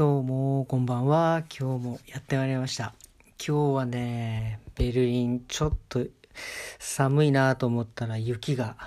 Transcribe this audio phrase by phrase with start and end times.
[0.00, 1.42] どうも、こんばんは。
[1.50, 2.94] 今日もやってまいりました。
[3.46, 6.06] 今日はね、ベルリン、ちょっと
[6.78, 8.78] 寒いなと思ったら雪が、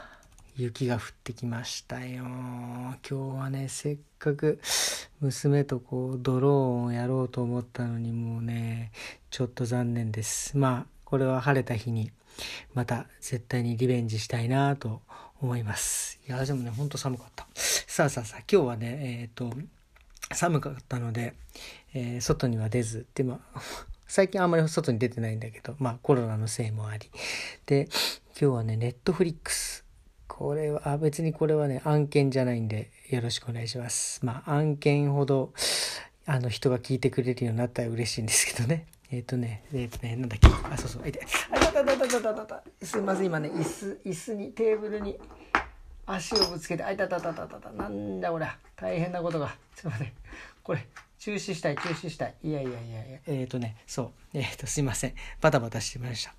[0.55, 2.23] 雪が降ってきましたよ。
[2.23, 4.59] 今日はね、せっかく
[5.19, 8.91] 娘とこう、ドローンをやろうと思ったのに、もうね、
[9.29, 10.57] ちょっと残念です。
[10.57, 12.09] まあ、これは晴れた日に、
[12.73, 15.03] また絶対にリベンジしたいなと
[15.39, 16.19] 思います。
[16.27, 17.45] いや、でもね、ほんと寒かった。
[17.53, 19.53] さあさあさあ、今日はね、えっ、ー、と、
[20.33, 21.33] 寒かったので、
[21.93, 23.61] えー、外には出ずで、まあ、
[24.07, 27.09] 最近あんまり外に出てないんだけど、まあコロナのせいもあり。
[27.65, 27.87] で、
[28.39, 29.83] 今日はね、ネットフリックス。
[30.27, 34.25] これは、あ別にこれはね、案件じゃないんで、よろしくお願いします。
[34.25, 35.53] まあ、案件ほど、
[36.25, 38.87] あの、人が聞いてくれるようになったら嬉しいんですけどね。
[39.11, 40.47] えっ、ー、とね、えっ、ー、とね、なんだっけ？
[40.47, 41.03] あ、そうそう。
[41.03, 41.21] あ、いて。
[41.51, 42.63] あ、たたたたたたた。
[42.81, 45.19] すいません、今ね、椅子、椅子に、テーブルに、
[46.05, 48.47] 足をぶつけて、あいたたたたたた、なんだこれ。
[48.75, 49.55] 大変なことが。
[49.75, 50.13] ちょっと待って。
[50.61, 50.87] これ、
[51.19, 52.35] 中止したい、中止したい。
[52.43, 54.11] いやいやいやいや、えっ、ー、とね、そう。
[54.33, 55.13] えっ、ー、と、すいません。
[55.39, 56.33] バタバタしてました。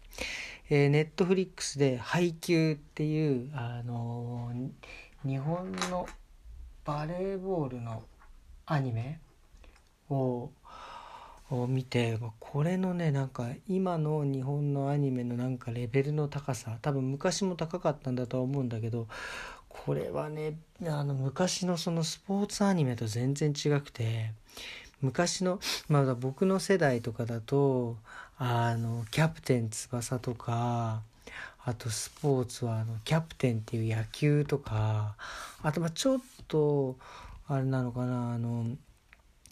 [0.70, 6.06] えー、ネットフリックスで、配給っていう、あのー、日本の
[6.84, 8.03] バレーボールの
[8.66, 9.20] アニメ
[10.10, 10.50] を、
[11.50, 19.08] を見てこれのねなんか今の日本のアニメのなんかレベルの高さ多分昔も高かったんだとは思うんだけど
[19.84, 24.31] これはねあの昔のそのスポーツアニメと全然違くて
[25.03, 25.58] 昔の
[25.89, 27.97] まだ僕の世代とかだと
[28.39, 31.03] あのキャプテン翼とか
[31.64, 35.16] あとスポーツはあのキャプテンっていう野球とか
[35.62, 36.97] あとまあちょっと
[37.48, 38.66] あれなのかなあの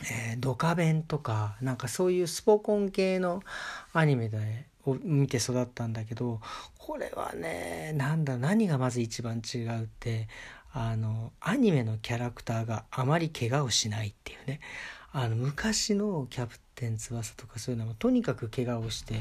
[0.04, 3.42] えー、ドカベンとかなんかそういうスポコン系の
[3.92, 6.40] アニメでを見て育ったんだけど
[6.78, 10.28] これはねなんだ何がまず一番違うって
[10.72, 14.60] あのアニメのキャラクターがあまり怪我をしないっていうね。
[15.14, 19.20] あの昔のキャプテン翼とかそういうのもとにかく怪我をして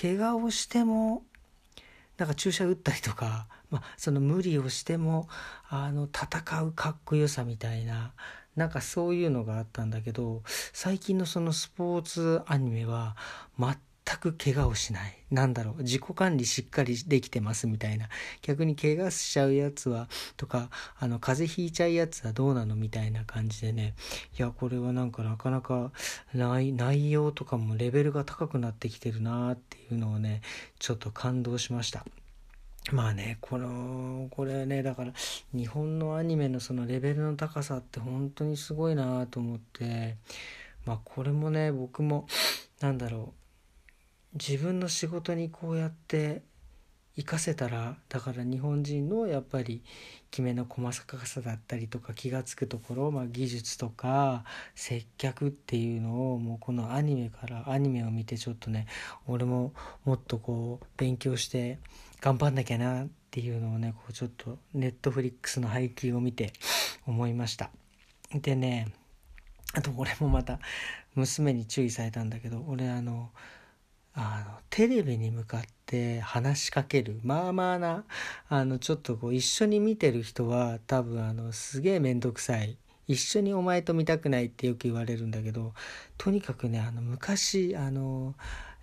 [0.00, 1.24] 怪我をしても
[2.16, 5.28] なんか注射打ったりとか、まあ、その無理をしても
[5.68, 8.12] あの戦うかっこよさみたいな
[8.56, 10.42] なんかそういうのがあったんだけど
[10.72, 13.14] 最近のそのスポーツアニメは
[13.58, 13.76] 全
[14.18, 15.16] く怪我をしない。
[15.30, 15.82] なんだろう。
[15.82, 18.08] 自己管理しっかりできてますみたいな。
[18.42, 23.94] 逆に怪我しちゃうやつはとかあの風邪ひいちゃうやつはどうなのみたいな感じでね。
[24.38, 25.92] いやこれはなんかなかなか
[26.34, 30.42] 内容とかもレベルが高くなってきてるなっていうのをね
[30.78, 32.04] ちょっと感動しました。
[32.92, 35.12] まあね、この、これね、だから
[35.54, 40.16] 日本のアニメのそのレベルの高さって本当にすごいなと思って、
[40.86, 42.26] まあこれもね、僕も、
[42.80, 43.39] なんだろう、
[44.34, 46.42] 自分の仕事にこうやって
[47.16, 49.82] 活かせたらだから日本人のやっぱり
[50.30, 58.86] きめの細かさだったりとか気が付くところ、まあ、技術とか接客っていうのをもうこのアニメからアニメを見てちょっとね
[59.26, 59.72] 俺も
[60.04, 61.78] もっとこう勉強して
[62.20, 66.52] 頑張んなきゃなっていうのをねこうちょっとネットフリックスの配給を見て
[67.06, 67.70] 思いました。
[68.32, 68.86] でね
[69.74, 70.60] あと俺もまた
[71.14, 73.30] 娘に注意されたんだけど俺あの
[74.14, 78.04] あのテレビに向かって話しかけるまあまあな
[78.48, 82.76] あのちょっとこう一緒に見てる人は多分あのすげえ面倒くさい。
[83.06, 85.74] 一緒にお前と見たくないってよく言われるんだけど
[86.16, 88.36] とにかくねあの昔あの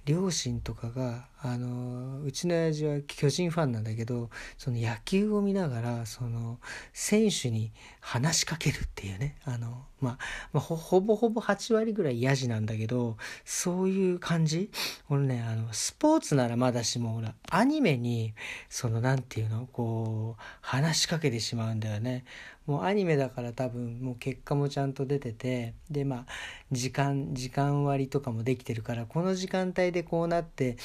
[0.08, 6.60] 両親とかがあのうちの親父は巨人ファンなんだけどその野球を見ながらその
[6.94, 10.18] 選手に話しかけるっていうねあの、まあ、
[10.54, 14.70] まあ、ほぼほぼ8割ぐらいヤジなんだけどそういう感じ？
[15.10, 18.34] 俺ねあのスポーツならまだしもほらアニメに
[18.70, 19.68] その何て言うの？
[19.72, 22.26] こう話しかけてしまうんだよね。
[22.68, 26.26] もうアニメだから多分もう結果もちゃんと出ててでまあ
[26.70, 30.76] 時間時間割とかもできてるからこの時間帯でこうなって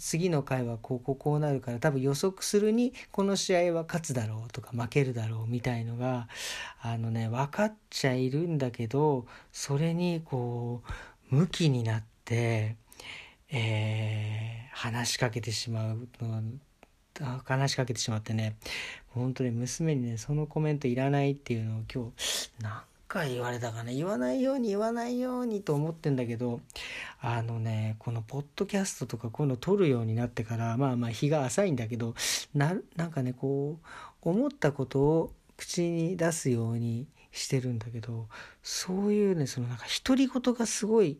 [0.00, 6.26] 次の回はこうこうこうなるから多分予測するにこの試合は勝つだろうとか負けるだろうみたいのが
[6.80, 10.82] あのね分かっちゃいるんだけどそれにこ
[11.30, 12.76] う向きになって、
[13.50, 18.56] えー、話しかけてしまうのは話しかけてしまってね
[19.08, 26.60] 本当に娘にねそのコメントいらないっていうのを今日何回言われたかな言わないように言わないようにと思ってんだけど
[27.20, 32.14] あのねこのポッドキャストとかこういうの撮るようになってからまあまあ日が浅いんだけど
[32.54, 38.28] ななんかねこう思ったことを口に出すようにしてるんだけど
[38.62, 41.18] そういうねそのなんか独り言がすごい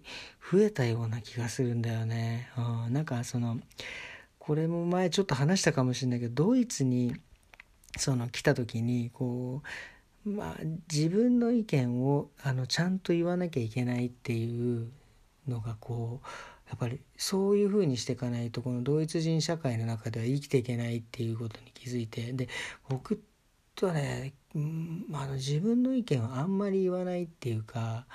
[0.50, 2.50] 増えたような気がするんだよね。
[2.56, 3.58] うん、なんかその
[4.38, 7.14] これも前ちょっと話したかもしれないけどドイツに
[7.98, 9.62] その来た時にこ
[10.24, 14.90] うまあ自分の意見をあのちゃんと言わなきゃいけないっていう
[15.48, 16.26] のがこう
[16.68, 22.48] やっぱりそういうふうにしていかないとこのドイツ人社会の中では生きていけないっていうことに気づいてで
[22.88, 23.22] 僕
[23.76, 28.06] とはね、うん、あの自分の意見をあんまり言わないっていうか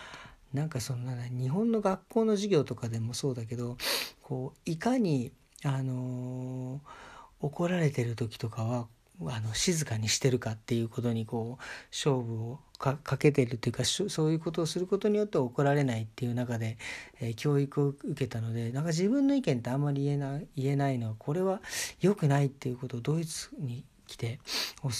[0.54, 3.78] なんかそんな日本の学校の授業とかでもそうだけど
[4.22, 5.32] こういかに
[5.64, 8.88] あのー、怒られてる時とかは
[9.28, 16.80] あの静かにしてるかっていうことにこう勝負をかけてるっていうかそういうことをすることによって怒られないっていう中で、
[17.20, 21.62] えー、教育を受けたのでなんか自分の意見ってあんまり言えない言えないのはこれは
[22.00, 24.40] 良くないっていうことをドイツに来て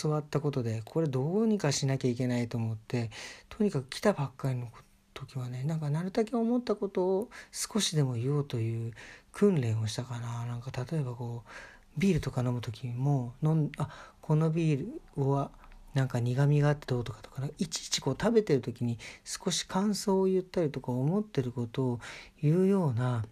[0.02, 3.10] 教わったことでこれどうにかしなきゃいけないと思って
[3.50, 4.70] とにかく来たばっかりの
[5.14, 8.94] 時はねなんかなるだけ思ったことを少しでも言おうという
[9.34, 11.50] 訓練をしたかななんか例えばこう
[11.98, 13.90] ビールとか飲む時も飲んあ
[14.22, 14.88] このビー
[15.18, 15.52] ルは
[15.94, 22.00] なんか苦みがあってどうとかとかいちいちこう食べてる時に少し感想を言ったりとか思ってることを
[22.42, 23.26] 言うような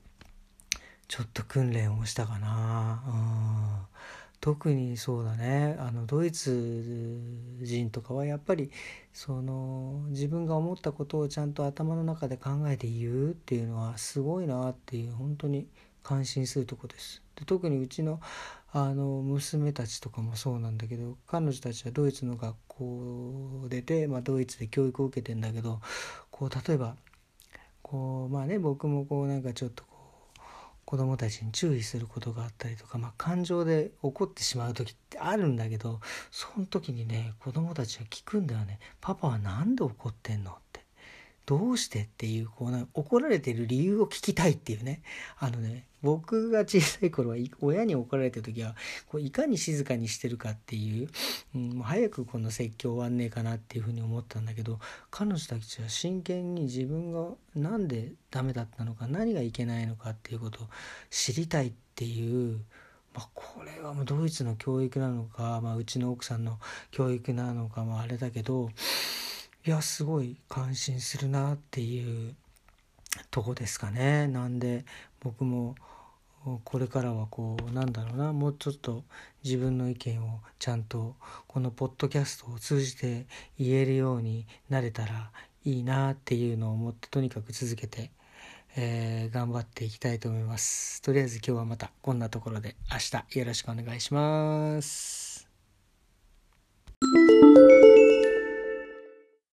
[1.07, 3.01] ちょっと訓練をしたかな。
[3.07, 3.09] う
[3.85, 3.99] ん
[4.41, 7.19] 特にそうだねあのドイツ
[7.61, 8.71] 人とかはやっぱり
[9.13, 15.67] その自分が思ったことをちゃんと頭の中で考えて言うっていうのはすごいなっていう本当に
[16.03, 17.21] 感心するとこです。
[17.35, 18.21] で特にうちの
[18.71, 25.81] あの娘たちとかもそうなんだけど彼女たちはドイツの学校出て、まあ、ドイツで教育を受けてんだけど
[26.29, 26.95] こう例えば
[27.81, 29.83] こうまあね僕もこうなんかちょっと
[30.89, 35.99] 子供たちに注意することがあったりとか、まあ、感情で怒ってしまう時ってあるんだけど
[36.31, 40.57] その時にね子供たちは聞くんだよね「パパは何で怒ってんの?」
[41.49, 45.01] 「どうして?」っていうこうな怒られてる理由を聞きたいっていうね
[45.39, 48.75] あのね僕が小さい頃は親に怒られた時は
[49.07, 51.09] こういかに静かにしてるかっていう、
[51.55, 54.79] うん、もう早くこの説教終わんねえかなっていうふうに思ったんだけど
[55.09, 60.67] 彼女たちは真剣に自分が何でダメだったのか何がいけないのかっていうことを
[61.09, 62.59] 知りたいっていう、
[63.13, 66.59] まあ、これはもうドイツの教育なのか、まあ、うちの奥さんの
[66.91, 68.69] 教育なのかもあれだけど
[69.65, 72.35] いやすごい感心するなっていう
[73.29, 74.27] とこですかね。
[74.27, 74.85] なんで
[75.19, 75.75] 僕も
[76.63, 79.03] これからはこうなんだろうなもうちょっと
[79.43, 81.15] 自分の意見をちゃんと
[81.47, 83.25] このポッドキャストを通じて
[83.59, 85.31] 言えるようになれたら
[85.65, 88.11] いいなっていうのを思ってとにかく続けて、
[88.77, 91.01] えー、頑張っていきたいと思います。
[91.01, 95.28] とりあえず今日はまたこんなところで明日よろしくお願いします。